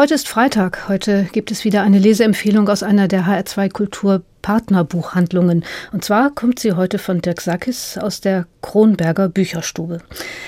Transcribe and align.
Heute 0.00 0.14
ist 0.14 0.28
Freitag. 0.28 0.88
Heute 0.88 1.28
gibt 1.30 1.50
es 1.50 1.62
wieder 1.66 1.82
eine 1.82 1.98
Leseempfehlung 1.98 2.70
aus 2.70 2.82
einer 2.82 3.06
der 3.06 3.26
HR2 3.26 3.70
Kultur 3.70 4.22
Partnerbuchhandlungen. 4.40 5.62
Und 5.92 6.06
zwar 6.06 6.30
kommt 6.30 6.58
sie 6.58 6.72
heute 6.72 6.96
von 6.96 7.20
Dirk 7.20 7.42
Sackis 7.42 7.98
aus 7.98 8.22
der 8.22 8.46
Kronberger 8.62 9.28
Bücherstube. 9.28 9.98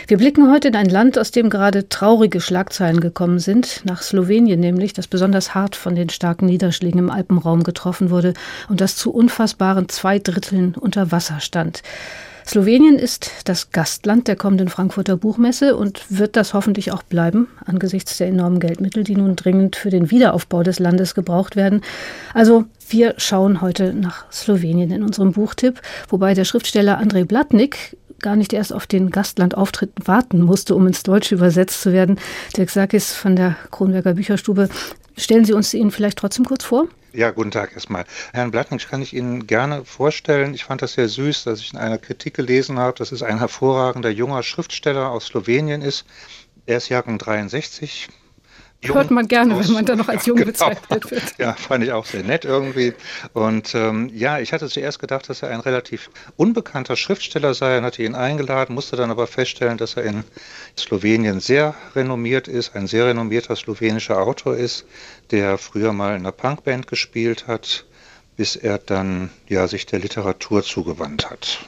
Wir 0.06 0.16
blicken 0.16 0.50
heute 0.50 0.68
in 0.68 0.74
ein 0.74 0.88
Land, 0.88 1.18
aus 1.18 1.32
dem 1.32 1.50
gerade 1.50 1.90
traurige 1.90 2.40
Schlagzeilen 2.40 3.00
gekommen 3.00 3.40
sind, 3.40 3.82
nach 3.84 4.00
Slowenien 4.00 4.58
nämlich, 4.58 4.94
das 4.94 5.06
besonders 5.06 5.54
hart 5.54 5.76
von 5.76 5.96
den 5.96 6.08
starken 6.08 6.46
Niederschlägen 6.46 6.98
im 6.98 7.10
Alpenraum 7.10 7.62
getroffen 7.62 8.08
wurde 8.08 8.32
und 8.70 8.80
das 8.80 8.96
zu 8.96 9.12
unfassbaren 9.12 9.86
zwei 9.90 10.18
Dritteln 10.18 10.74
unter 10.80 11.12
Wasser 11.12 11.40
stand. 11.40 11.82
Slowenien 12.46 12.98
ist 12.98 13.30
das 13.44 13.70
Gastland 13.70 14.28
der 14.28 14.36
kommenden 14.36 14.68
Frankfurter 14.68 15.16
Buchmesse 15.16 15.76
und 15.76 16.04
wird 16.08 16.36
das 16.36 16.54
hoffentlich 16.54 16.92
auch 16.92 17.02
bleiben, 17.02 17.48
angesichts 17.64 18.18
der 18.18 18.28
enormen 18.28 18.60
Geldmittel, 18.60 19.04
die 19.04 19.16
nun 19.16 19.36
dringend 19.36 19.76
für 19.76 19.90
den 19.90 20.10
Wiederaufbau 20.10 20.62
des 20.62 20.78
Landes 20.78 21.14
gebraucht 21.14 21.56
werden. 21.56 21.82
Also 22.34 22.64
wir 22.88 23.14
schauen 23.16 23.60
heute 23.60 23.94
nach 23.94 24.30
Slowenien 24.30 24.90
in 24.90 25.02
unserem 25.02 25.32
Buchtipp, 25.32 25.80
wobei 26.08 26.34
der 26.34 26.44
Schriftsteller 26.44 26.98
Andrei 26.98 27.24
Blatnik 27.24 27.96
gar 28.20 28.36
nicht 28.36 28.52
erst 28.52 28.72
auf 28.72 28.86
den 28.86 29.10
Gastlandauftritt 29.10 29.90
warten 30.04 30.40
musste, 30.42 30.74
um 30.74 30.86
ins 30.86 31.02
Deutsche 31.02 31.34
übersetzt 31.34 31.82
zu 31.82 31.92
werden. 31.92 32.18
Dirk 32.56 32.70
Sakis 32.70 33.12
von 33.12 33.36
der 33.36 33.56
Kronberger 33.70 34.14
Bücherstube. 34.14 34.68
Stellen 35.16 35.44
Sie 35.44 35.52
uns 35.52 35.74
ihn 35.74 35.90
vielleicht 35.90 36.18
trotzdem 36.18 36.44
kurz 36.44 36.64
vor? 36.64 36.86
Ja, 37.14 37.30
guten 37.30 37.50
Tag 37.50 37.74
erstmal. 37.74 38.06
Herrn 38.32 38.50
Blattnick 38.50 38.88
kann 38.88 39.02
ich 39.02 39.12
Ihnen 39.12 39.46
gerne 39.46 39.84
vorstellen. 39.84 40.54
Ich 40.54 40.64
fand 40.64 40.80
das 40.80 40.94
sehr 40.94 41.10
süß, 41.10 41.44
dass 41.44 41.60
ich 41.60 41.74
in 41.74 41.78
einer 41.78 41.98
Kritik 41.98 42.32
gelesen 42.32 42.78
habe, 42.78 42.96
dass 42.96 43.12
es 43.12 43.22
ein 43.22 43.38
hervorragender 43.38 44.08
junger 44.08 44.42
Schriftsteller 44.42 45.10
aus 45.10 45.26
Slowenien 45.26 45.82
ist. 45.82 46.06
Er 46.64 46.78
ist 46.78 46.88
Jahrgang 46.88 47.18
63, 47.18 48.08
Jung 48.84 48.96
Hört 48.96 49.12
man 49.12 49.28
gerne, 49.28 49.56
wenn 49.56 49.72
man 49.72 49.84
da 49.84 49.94
noch 49.94 50.08
als 50.08 50.26
jung 50.26 50.36
genau. 50.38 50.50
bezeichnet 50.50 51.10
wird. 51.10 51.22
Ja, 51.38 51.54
fand 51.54 51.84
ich 51.84 51.92
auch 51.92 52.04
sehr 52.04 52.24
nett 52.24 52.44
irgendwie. 52.44 52.94
Und 53.32 53.76
ähm, 53.76 54.10
ja, 54.12 54.40
ich 54.40 54.52
hatte 54.52 54.68
zuerst 54.68 54.98
gedacht, 54.98 55.28
dass 55.28 55.42
er 55.42 55.50
ein 55.50 55.60
relativ 55.60 56.10
unbekannter 56.36 56.96
Schriftsteller 56.96 57.54
sei 57.54 57.78
und 57.78 57.84
hatte 57.84 58.02
ihn 58.02 58.16
eingeladen, 58.16 58.74
musste 58.74 58.96
dann 58.96 59.12
aber 59.12 59.28
feststellen, 59.28 59.78
dass 59.78 59.96
er 59.96 60.02
in 60.02 60.24
Slowenien 60.76 61.38
sehr 61.38 61.76
renommiert 61.94 62.48
ist, 62.48 62.74
ein 62.74 62.88
sehr 62.88 63.06
renommierter 63.06 63.54
slowenischer 63.54 64.20
Autor 64.20 64.56
ist, 64.56 64.84
der 65.30 65.58
früher 65.58 65.92
mal 65.92 66.16
in 66.16 66.22
einer 66.22 66.32
Punkband 66.32 66.88
gespielt 66.88 67.46
hat, 67.46 67.84
bis 68.36 68.56
er 68.56 68.78
dann 68.78 69.30
ja, 69.48 69.68
sich 69.68 69.86
der 69.86 70.00
Literatur 70.00 70.64
zugewandt 70.64 71.30
hat. 71.30 71.60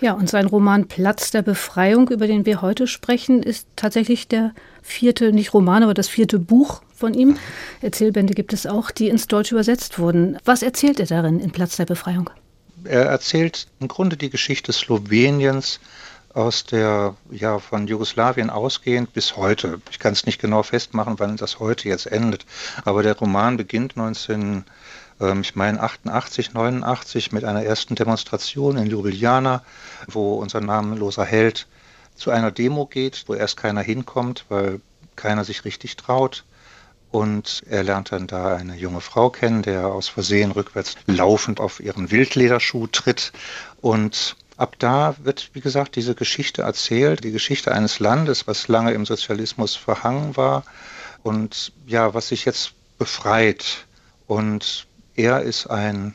Ja, 0.00 0.12
und 0.12 0.28
sein 0.28 0.46
Roman 0.46 0.86
Platz 0.86 1.30
der 1.30 1.42
Befreiung, 1.42 2.08
über 2.08 2.26
den 2.26 2.46
wir 2.46 2.62
heute 2.62 2.86
sprechen, 2.86 3.42
ist 3.42 3.66
tatsächlich 3.76 4.28
der 4.28 4.52
vierte, 4.82 5.32
nicht 5.32 5.54
Roman, 5.54 5.82
aber 5.82 5.94
das 5.94 6.08
vierte 6.08 6.38
Buch 6.38 6.82
von 6.94 7.14
ihm. 7.14 7.36
Erzählbände 7.80 8.34
gibt 8.34 8.52
es 8.52 8.66
auch, 8.66 8.90
die 8.90 9.08
ins 9.08 9.26
Deutsche 9.26 9.54
übersetzt 9.54 9.98
wurden. 9.98 10.38
Was 10.44 10.62
erzählt 10.62 11.00
er 11.00 11.06
darin 11.06 11.40
in 11.40 11.50
Platz 11.50 11.76
der 11.76 11.86
Befreiung? 11.86 12.30
Er 12.84 13.06
erzählt 13.06 13.68
im 13.80 13.88
Grunde 13.88 14.16
die 14.16 14.30
Geschichte 14.30 14.72
Sloweniens 14.72 15.80
aus 16.34 16.64
der, 16.64 17.16
ja, 17.30 17.58
von 17.58 17.86
Jugoslawien 17.86 18.50
ausgehend 18.50 19.12
bis 19.12 19.36
heute. 19.36 19.80
Ich 19.90 19.98
kann 19.98 20.12
es 20.12 20.26
nicht 20.26 20.40
genau 20.40 20.62
festmachen, 20.62 21.14
wann 21.18 21.36
das 21.36 21.58
heute 21.58 21.88
jetzt 21.88 22.06
endet. 22.06 22.46
Aber 22.84 23.02
der 23.02 23.16
Roman 23.16 23.56
beginnt 23.56 23.96
19 23.96 24.40
ähm, 24.40 24.64
ich 25.20 25.56
meine 25.56 25.82
88, 25.82 26.54
89 26.54 27.32
mit 27.32 27.44
einer 27.44 27.64
ersten 27.64 27.96
Demonstration 27.96 28.76
in 28.76 28.86
Ljubljana, 28.86 29.62
wo 30.06 30.34
unser 30.34 30.60
namenloser 30.60 31.24
Held 31.24 31.66
zu 32.14 32.30
einer 32.30 32.50
Demo 32.50 32.86
geht, 32.86 33.24
wo 33.26 33.34
erst 33.34 33.56
keiner 33.56 33.80
hinkommt, 33.80 34.44
weil 34.48 34.80
keiner 35.16 35.44
sich 35.44 35.64
richtig 35.64 35.96
traut. 35.96 36.44
Und 37.10 37.62
er 37.68 37.82
lernt 37.82 38.12
dann 38.12 38.26
da 38.26 38.54
eine 38.56 38.76
junge 38.76 39.00
Frau 39.00 39.30
kennen, 39.30 39.62
der 39.62 39.86
aus 39.86 40.08
Versehen 40.08 40.50
rückwärts 40.50 40.94
laufend 41.06 41.58
auf 41.58 41.80
ihren 41.80 42.10
Wildlederschuh 42.10 42.86
tritt. 42.86 43.32
Und 43.80 44.36
ab 44.56 44.76
da 44.78 45.14
wird, 45.22 45.50
wie 45.54 45.60
gesagt, 45.60 45.96
diese 45.96 46.14
Geschichte 46.14 46.62
erzählt, 46.62 47.24
die 47.24 47.32
Geschichte 47.32 47.72
eines 47.72 47.98
Landes, 47.98 48.46
was 48.46 48.68
lange 48.68 48.92
im 48.92 49.06
Sozialismus 49.06 49.74
verhangen 49.74 50.36
war 50.36 50.64
und 51.22 51.72
ja, 51.86 52.12
was 52.12 52.28
sich 52.28 52.44
jetzt 52.44 52.74
befreit. 52.98 53.86
Und 54.26 54.86
er 55.18 55.42
ist 55.42 55.66
ein, 55.66 56.14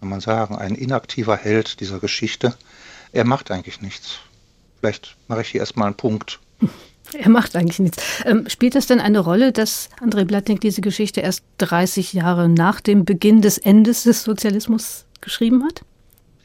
kann 0.00 0.08
man 0.08 0.20
sagen, 0.20 0.56
ein 0.56 0.74
inaktiver 0.74 1.36
Held 1.36 1.80
dieser 1.80 2.00
Geschichte. 2.00 2.54
Er 3.12 3.24
macht 3.24 3.50
eigentlich 3.50 3.80
nichts. 3.80 4.18
Vielleicht 4.80 5.16
mache 5.28 5.42
ich 5.42 5.48
hier 5.48 5.60
erstmal 5.60 5.86
einen 5.86 5.96
Punkt. 5.96 6.40
Er 7.12 7.28
macht 7.28 7.56
eigentlich 7.56 7.80
nichts. 7.80 8.00
Ähm, 8.24 8.48
spielt 8.48 8.76
es 8.76 8.86
denn 8.86 9.00
eine 9.00 9.18
Rolle, 9.18 9.50
dass 9.50 9.88
André 10.00 10.24
Blattnik 10.24 10.60
diese 10.60 10.80
Geschichte 10.80 11.20
erst 11.20 11.42
30 11.58 12.12
Jahre 12.12 12.48
nach 12.48 12.80
dem 12.80 13.04
Beginn 13.04 13.42
des 13.42 13.58
Endes 13.58 14.04
des 14.04 14.22
Sozialismus 14.22 15.06
geschrieben 15.20 15.64
hat? 15.64 15.82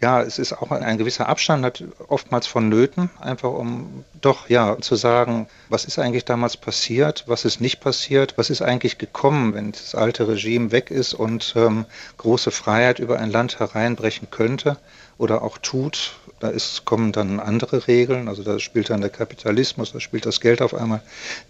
Ja, 0.01 0.21
es 0.21 0.39
ist 0.39 0.53
auch 0.53 0.71
ein 0.71 0.97
gewisser 0.97 1.29
Abstand 1.29 1.63
hat 1.63 1.83
oftmals 2.07 2.47
vonnöten, 2.47 3.09
einfach 3.19 3.51
um 3.51 4.03
doch 4.21 4.49
ja 4.49 4.77
zu 4.79 4.95
sagen, 4.95 5.47
was 5.69 5.85
ist 5.85 5.99
eigentlich 5.99 6.25
damals 6.25 6.57
passiert, 6.57 7.23
was 7.27 7.45
ist 7.45 7.61
nicht 7.61 7.79
passiert, 7.79 8.37
was 8.37 8.49
ist 8.49 8.61
eigentlich 8.61 8.97
gekommen, 8.97 9.53
wenn 9.53 9.71
das 9.71 9.95
alte 9.95 10.27
Regime 10.27 10.71
weg 10.71 10.91
ist 10.91 11.13
und 11.13 11.53
ähm, 11.55 11.85
große 12.17 12.51
Freiheit 12.51 12.99
über 12.99 13.19
ein 13.19 13.31
Land 13.31 13.59
hereinbrechen 13.59 14.29
könnte 14.31 14.77
oder 15.17 15.41
auch 15.41 15.57
tut. 15.57 16.13
Da 16.41 16.49
ist, 16.49 16.83
kommen 16.83 17.13
dann 17.13 17.39
andere 17.39 17.87
Regeln, 17.87 18.27
also 18.27 18.43
da 18.43 18.59
spielt 18.59 18.89
dann 18.89 18.99
der 18.99 19.09
Kapitalismus, 19.09 19.93
da 19.93 20.01
spielt 20.01 20.25
das 20.25 20.41
Geld 20.41 20.61
auf 20.61 20.73
einmal 20.73 21.01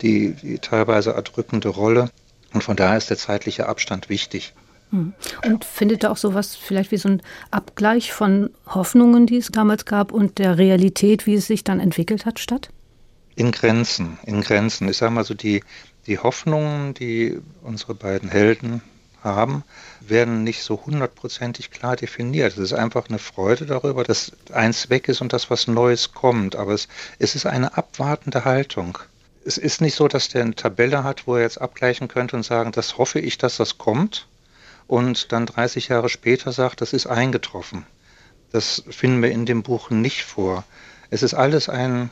die, 0.01 0.31
die 0.33 0.59
teilweise 0.59 1.13
erdrückende 1.13 1.69
Rolle. 1.69 2.09
Und 2.53 2.63
von 2.63 2.75
daher 2.75 2.97
ist 2.97 3.09
der 3.09 3.17
zeitliche 3.17 3.67
Abstand 3.67 4.07
wichtig. 4.09 4.53
Hm. 4.91 5.13
Und 5.46 5.66
findet 5.66 6.03
da 6.03 6.12
auch 6.12 6.18
sowas 6.18 6.56
vielleicht 6.56 6.91
wie 6.91 6.97
so 6.97 7.09
ein 7.09 7.22
Abgleich 7.51 8.13
von 8.13 8.51
Hoffnungen, 8.68 9.25
die 9.25 9.38
es 9.38 9.47
damals 9.47 9.85
gab, 9.85 10.12
und 10.12 10.38
der 10.38 10.57
Realität, 10.57 11.25
wie 11.25 11.35
es 11.35 11.47
sich 11.47 11.63
dann 11.63 11.79
entwickelt 11.79 12.25
hat, 12.25 12.40
statt? 12.40 12.69
In 13.35 13.51
Grenzen, 13.51 14.18
in 14.25 14.41
Grenzen. 14.41 14.88
Ich 14.88 14.97
sage 14.97 15.12
mal 15.12 15.25
so, 15.25 15.34
die, 15.34 15.63
die 16.07 16.19
Hoffnungen, 16.19 16.94
die 16.94 17.40
unsere 17.63 17.95
beiden 17.95 18.29
Helden 18.29 18.81
haben, 19.24 19.63
werden 20.01 20.44
nicht 20.44 20.62
so 20.62 20.85
hundertprozentig 20.85 21.72
klar 21.72 21.95
definiert. 21.95 22.53
Es 22.53 22.59
ist 22.59 22.74
einfach 22.74 23.09
eine 23.09 23.18
Freude 23.18 23.66
darüber, 23.66 24.03
dass 24.03 24.31
eins 24.53 24.90
weg 24.90 25.09
ist 25.09 25.19
und 25.22 25.34
dass 25.34 25.50
was 25.50 25.68
Neues 25.68 26.13
kommt. 26.13 26.56
Aber 26.56 26.74
es, 26.74 26.88
es 27.18 27.35
ist 27.35 27.47
eine 27.47 27.75
abwartende 27.75 28.45
Haltung. 28.45 29.00
Es 29.44 29.57
ist 29.57 29.81
nicht 29.81 29.95
so, 29.95 30.07
dass 30.07 30.29
der 30.29 30.44
eine 30.44 30.56
Tabelle 30.56 31.03
hat, 31.03 31.28
wo 31.28 31.35
er 31.35 31.41
jetzt 31.41 31.59
abgleichen 31.59 32.07
könnte 32.07 32.35
und 32.35 32.44
sagen, 32.44 32.72
das 32.72 32.97
hoffe 32.97 33.19
ich, 33.19 33.38
dass 33.38 33.57
das 33.57 33.78
kommt 33.78 34.28
und 34.88 35.31
dann 35.31 35.46
30 35.46 35.88
Jahre 35.88 36.09
später 36.09 36.51
sagt, 36.51 36.81
das 36.81 36.94
ist 36.94 37.07
eingetroffen. 37.07 37.85
Das 38.51 38.84
finden 38.90 39.22
wir 39.22 39.31
in 39.31 39.46
dem 39.46 39.63
Buch 39.63 39.90
nicht 39.90 40.23
vor. 40.23 40.63
Es 41.09 41.23
ist 41.23 41.34
alles 41.34 41.69
ein, 41.69 42.09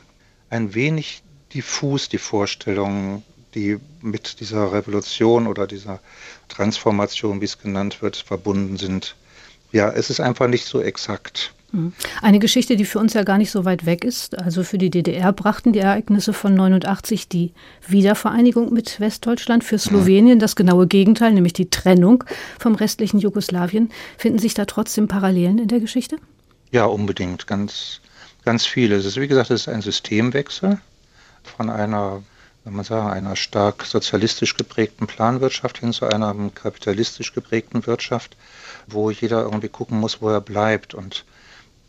ein 0.50 0.74
wenig 0.74 1.22
diffus, 1.52 2.08
die 2.08 2.18
Vorstellungen, 2.18 3.22
die 3.54 3.78
mit 4.00 4.40
dieser 4.40 4.72
Revolution 4.72 5.46
oder 5.46 5.66
dieser 5.66 6.00
Transformation, 6.48 7.40
wie 7.40 7.44
es 7.46 7.58
genannt 7.58 8.02
wird, 8.02 8.16
verbunden 8.16 8.76
sind. 8.76 9.14
Ja, 9.72 9.90
es 9.90 10.10
ist 10.10 10.20
einfach 10.20 10.48
nicht 10.48 10.66
so 10.66 10.80
exakt. 10.80 11.54
Mhm. 11.74 11.92
Eine 12.22 12.38
Geschichte, 12.38 12.76
die 12.76 12.84
für 12.84 12.98
uns 12.98 13.14
ja 13.14 13.24
gar 13.24 13.38
nicht 13.38 13.50
so 13.50 13.64
weit 13.64 13.84
weg 13.84 14.04
ist. 14.04 14.38
Also 14.38 14.62
für 14.62 14.78
die 14.78 14.90
DDR 14.90 15.32
brachten 15.32 15.72
die 15.72 15.80
Ereignisse 15.80 16.32
von 16.32 16.54
89 16.54 17.28
die 17.28 17.52
Wiedervereinigung 17.86 18.72
mit 18.72 19.00
Westdeutschland. 19.00 19.64
Für 19.64 19.78
Slowenien 19.78 20.38
das 20.38 20.56
genaue 20.56 20.86
Gegenteil, 20.86 21.32
nämlich 21.32 21.52
die 21.52 21.70
Trennung 21.70 22.24
vom 22.58 22.74
restlichen 22.74 23.18
Jugoslawien. 23.18 23.90
Finden 24.16 24.38
sich 24.38 24.54
da 24.54 24.64
trotzdem 24.64 25.08
Parallelen 25.08 25.58
in 25.58 25.68
der 25.68 25.80
Geschichte? 25.80 26.16
Ja, 26.70 26.86
unbedingt. 26.86 27.46
Ganz, 27.46 28.00
ganz 28.44 28.64
viele. 28.64 28.96
Es 28.96 29.04
ist, 29.04 29.20
wie 29.20 29.28
gesagt, 29.28 29.50
es 29.50 29.62
ist 29.62 29.68
ein 29.68 29.82
Systemwechsel 29.82 30.78
von 31.42 31.68
einer 31.68 32.22
wenn 32.64 32.74
man 32.74 32.84
sagen, 32.84 33.10
einer 33.10 33.36
stark 33.36 33.84
sozialistisch 33.84 34.56
geprägten 34.56 35.06
Planwirtschaft 35.06 35.78
hin 35.78 35.92
zu 35.92 36.06
einer 36.06 36.34
kapitalistisch 36.54 37.34
geprägten 37.34 37.86
Wirtschaft, 37.86 38.36
wo 38.86 39.10
jeder 39.10 39.42
irgendwie 39.42 39.68
gucken 39.68 40.00
muss, 40.00 40.22
wo 40.22 40.30
er 40.30 40.40
bleibt. 40.40 40.94
Und 40.94 41.26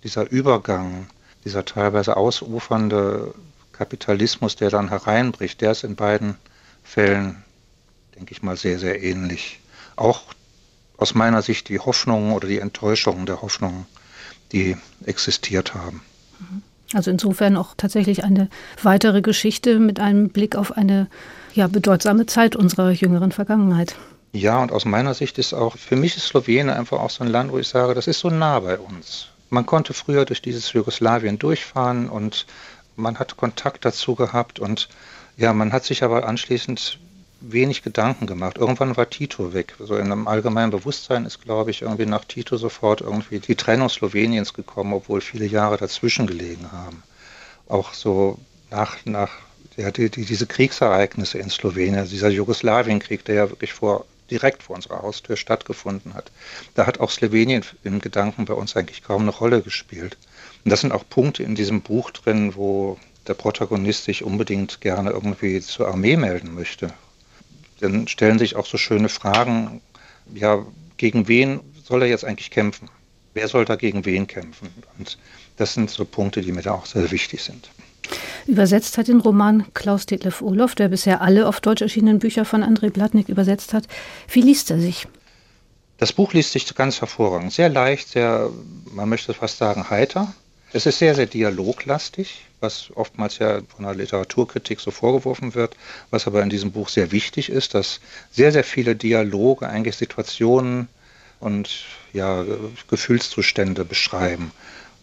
dieser 0.05 0.29
Übergang, 0.31 1.07
dieser 1.43 1.65
teilweise 1.65 2.15
ausufernde 2.15 3.33
Kapitalismus, 3.73 4.55
der 4.55 4.69
dann 4.69 4.87
hereinbricht, 4.87 5.59
der 5.59 5.71
ist 5.71 5.83
in 5.83 5.95
beiden 5.95 6.35
Fällen, 6.83 7.43
denke 8.15 8.31
ich 8.31 8.43
mal, 8.43 8.55
sehr, 8.55 8.79
sehr 8.79 9.03
ähnlich. 9.03 9.59
Auch 9.97 10.21
aus 10.97 11.15
meiner 11.15 11.41
Sicht 11.41 11.67
die 11.67 11.79
Hoffnungen 11.79 12.31
oder 12.31 12.47
die 12.47 12.59
Enttäuschungen 12.59 13.25
der 13.25 13.41
Hoffnungen, 13.41 13.87
die 14.51 14.77
existiert 15.05 15.73
haben. 15.73 16.01
Also 16.93 17.09
insofern 17.09 17.57
auch 17.57 17.73
tatsächlich 17.75 18.23
eine 18.23 18.47
weitere 18.83 19.21
Geschichte 19.23 19.79
mit 19.79 19.99
einem 19.99 20.29
Blick 20.29 20.55
auf 20.55 20.71
eine 20.71 21.07
ja, 21.53 21.67
bedeutsame 21.67 22.27
Zeit 22.27 22.55
unserer 22.55 22.91
jüngeren 22.91 23.31
Vergangenheit. 23.31 23.95
Ja, 24.33 24.61
und 24.61 24.71
aus 24.71 24.85
meiner 24.85 25.15
Sicht 25.15 25.39
ist 25.39 25.53
auch, 25.53 25.77
für 25.77 25.95
mich 25.95 26.15
ist 26.15 26.27
Slowenien 26.27 26.69
einfach 26.69 26.99
auch 26.99 27.09
so 27.09 27.23
ein 27.23 27.29
Land, 27.29 27.51
wo 27.51 27.57
ich 27.57 27.67
sage, 27.67 27.95
das 27.95 28.05
ist 28.05 28.19
so 28.19 28.29
nah 28.29 28.59
bei 28.59 28.77
uns. 28.77 29.29
Man 29.49 29.65
konnte 29.65 29.93
früher 29.93 30.25
durch 30.25 30.41
dieses 30.41 30.73
Jugoslawien 30.73 31.39
durchfahren 31.39 32.09
und 32.09 32.45
man 32.95 33.19
hat 33.19 33.37
Kontakt 33.37 33.85
dazu 33.85 34.15
gehabt 34.15 34.59
und 34.59 34.89
ja, 35.37 35.53
man 35.53 35.73
hat 35.73 35.83
sich 35.83 36.03
aber 36.03 36.27
anschließend 36.27 36.99
wenig 37.41 37.83
Gedanken 37.83 38.27
gemacht. 38.27 38.57
Irgendwann 38.57 38.97
war 38.97 39.09
Tito 39.09 39.53
weg. 39.53 39.75
So 39.79 39.95
in 39.97 40.11
einem 40.11 40.27
allgemeinen 40.27 40.71
Bewusstsein 40.71 41.25
ist, 41.25 41.41
glaube 41.41 41.71
ich, 41.71 41.81
irgendwie 41.81 42.05
nach 42.05 42.25
Tito 42.25 42.57
sofort 42.57 43.01
irgendwie 43.01 43.39
die 43.39 43.55
Trennung 43.55 43.89
Sloweniens 43.89 44.53
gekommen, 44.53 44.93
obwohl 44.93 45.21
viele 45.21 45.45
Jahre 45.45 45.77
dazwischen 45.77 46.27
gelegen 46.27 46.71
haben. 46.71 47.03
Auch 47.67 47.93
so 47.93 48.39
nach, 48.71 48.97
nach 49.05 49.31
ja, 49.77 49.91
die, 49.91 50.09
die, 50.09 50.25
diese 50.25 50.47
Kriegsereignisse 50.47 51.37
in 51.37 51.49
Slowenien, 51.49 52.07
dieser 52.07 52.29
Jugoslawienkrieg, 52.29 53.25
der 53.25 53.35
ja 53.35 53.49
wirklich 53.49 53.73
vor, 53.73 54.05
direkt 54.31 54.63
vor 54.63 54.75
unserer 54.75 55.01
Haustür 55.01 55.37
stattgefunden 55.37 56.13
hat. 56.13 56.31
Da 56.73 56.87
hat 56.87 56.99
auch 56.99 57.11
Slowenien 57.11 57.63
im 57.83 57.99
Gedanken 58.01 58.45
bei 58.45 58.53
uns 58.53 58.75
eigentlich 58.75 59.03
kaum 59.03 59.23
eine 59.23 59.31
Rolle 59.31 59.61
gespielt. 59.61 60.17
Und 60.63 60.71
das 60.71 60.81
sind 60.81 60.91
auch 60.91 61.07
Punkte 61.07 61.43
in 61.43 61.55
diesem 61.55 61.81
Buch 61.81 62.11
drin, 62.11 62.55
wo 62.55 62.97
der 63.27 63.33
Protagonist 63.33 64.03
sich 64.03 64.23
unbedingt 64.23 64.81
gerne 64.81 65.11
irgendwie 65.11 65.61
zur 65.61 65.87
Armee 65.87 66.17
melden 66.17 66.53
möchte. 66.53 66.93
Dann 67.79 68.07
stellen 68.07 68.39
sich 68.39 68.55
auch 68.55 68.65
so 68.65 68.77
schöne 68.77 69.09
Fragen, 69.09 69.81
ja, 70.33 70.65
gegen 70.97 71.27
wen 71.27 71.59
soll 71.83 72.01
er 72.01 72.07
jetzt 72.07 72.25
eigentlich 72.25 72.51
kämpfen? 72.51 72.89
Wer 73.33 73.47
soll 73.47 73.65
da 73.65 73.75
gegen 73.75 74.05
wen 74.05 74.27
kämpfen? 74.27 74.69
Und 74.97 75.17
das 75.57 75.73
sind 75.73 75.89
so 75.89 76.05
Punkte, 76.05 76.41
die 76.41 76.51
mir 76.51 76.61
da 76.61 76.71
auch 76.71 76.85
sehr 76.85 77.11
wichtig 77.11 77.43
sind. 77.43 77.69
Übersetzt 78.47 78.97
hat 78.97 79.07
den 79.07 79.21
Roman 79.21 79.65
Klaus 79.73 80.05
Detlef 80.05 80.41
Olof, 80.41 80.75
der 80.75 80.89
bisher 80.89 81.21
alle 81.21 81.47
auf 81.47 81.61
Deutsch 81.61 81.81
erschienenen 81.81 82.19
Bücher 82.19 82.45
von 82.45 82.63
André 82.63 82.91
Blatnik 82.91 83.29
übersetzt 83.29 83.73
hat. 83.73 83.87
Wie 84.31 84.41
liest 84.41 84.69
er 84.71 84.79
sich? 84.79 85.07
Das 85.97 86.11
Buch 86.11 86.33
liest 86.33 86.51
sich 86.51 86.73
ganz 86.75 86.99
hervorragend. 86.99 87.53
Sehr 87.53 87.69
leicht, 87.69 88.09
sehr, 88.09 88.49
man 88.91 89.09
möchte 89.09 89.33
fast 89.33 89.57
sagen, 89.57 89.89
heiter. 89.89 90.33
Es 90.73 90.85
ist 90.85 90.99
sehr, 90.99 91.15
sehr 91.15 91.25
dialoglastig, 91.25 92.43
was 92.59 92.91
oftmals 92.95 93.39
ja 93.39 93.61
von 93.75 93.85
der 93.85 93.95
Literaturkritik 93.95 94.81
so 94.81 94.91
vorgeworfen 94.91 95.55
wird, 95.55 95.77
was 96.11 96.27
aber 96.27 96.43
in 96.43 96.49
diesem 96.49 96.71
Buch 96.73 96.89
sehr 96.89 97.13
wichtig 97.13 97.49
ist, 97.49 97.73
dass 97.75 98.01
sehr, 98.29 98.51
sehr 98.51 98.65
viele 98.65 98.95
Dialoge 98.95 99.69
eigentlich 99.69 99.95
Situationen 99.95 100.89
und 101.39 101.85
ja, 102.11 102.43
Gefühlszustände 102.89 103.85
beschreiben. 103.85 104.51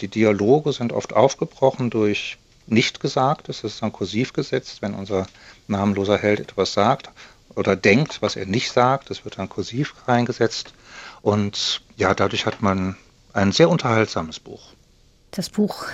Die 0.01 0.09
Dialoge 0.09 0.73
sind 0.73 0.93
oft 0.93 1.15
aufgebrochen 1.15 1.89
durch 1.89 2.37
nicht 2.67 3.01
gesagt 3.01 3.49
ist. 3.49 3.65
Es 3.65 3.75
ist 3.75 3.83
dann 3.83 3.93
kursiv 3.93 4.33
gesetzt, 4.33 4.83
wenn 4.83 4.95
unser 4.95 5.27
namenloser 5.69 6.19
Held 6.19 6.41
etwas 6.41 6.73
sagt 6.73 7.11
oder 7.55 7.77
denkt, 7.77 8.23
was 8.23 8.37
er 8.37 8.47
nicht 8.47 8.73
sagt. 8.73 9.11
Das 9.11 9.25
wird 9.25 9.39
dann 9.39 9.49
kursiv 9.49 9.95
reingesetzt. 10.07 10.73
Und 11.21 11.83
ja, 11.97 12.15
dadurch 12.15 12.47
hat 12.47 12.63
man 12.63 12.97
ein 13.33 13.53
sehr 13.53 13.69
unterhaltsames 13.69 14.41
Buch. 14.41 14.63
Das 15.31 15.49
Buch 15.49 15.87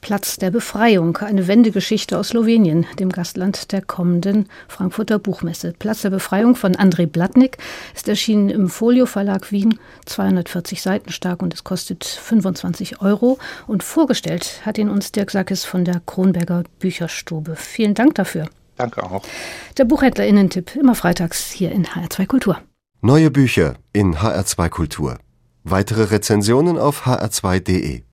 Platz 0.00 0.36
der 0.36 0.50
Befreiung, 0.50 1.16
eine 1.18 1.48
Wendegeschichte 1.48 2.18
aus 2.18 2.28
Slowenien, 2.28 2.86
dem 2.98 3.10
Gastland 3.10 3.72
der 3.72 3.82
kommenden 3.82 4.48
Frankfurter 4.68 5.18
Buchmesse. 5.18 5.74
Platz 5.78 6.02
der 6.02 6.10
Befreiung 6.10 6.56
von 6.56 6.74
André 6.74 7.06
Blatnik 7.06 7.58
ist 7.94 8.08
erschienen 8.08 8.50
im 8.50 8.68
Folio 8.68 9.06
Verlag 9.06 9.52
Wien, 9.52 9.78
240 10.06 10.82
Seiten 10.82 11.10
stark 11.10 11.42
und 11.42 11.54
es 11.54 11.64
kostet 11.64 12.04
25 12.04 13.00
Euro. 13.00 13.38
Und 13.66 13.82
vorgestellt 13.82 14.60
hat 14.64 14.78
ihn 14.78 14.88
uns 14.88 15.12
Dirk 15.12 15.30
Sackes 15.30 15.64
von 15.64 15.84
der 15.84 16.00
Kronberger 16.06 16.64
Bücherstube. 16.78 17.56
Vielen 17.56 17.94
Dank 17.94 18.14
dafür. 18.14 18.48
Danke 18.76 19.02
auch. 19.02 19.22
Der 19.76 19.84
Buchhändlerinnen-Tipp 19.84 20.76
immer 20.76 20.94
freitags 20.94 21.50
hier 21.50 21.72
in 21.72 21.86
HR2 21.86 22.26
Kultur. 22.26 22.58
Neue 23.00 23.30
Bücher 23.30 23.74
in 23.92 24.16
HR2 24.16 24.68
Kultur. 24.68 25.18
Weitere 25.64 26.04
Rezensionen 26.04 26.78
auf 26.78 27.06
hr2.de. 27.06 28.07